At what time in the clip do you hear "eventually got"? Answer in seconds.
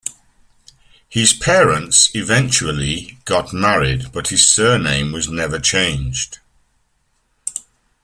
2.15-3.53